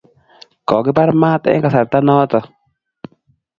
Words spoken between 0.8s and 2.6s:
kibar mat eng kasarta notok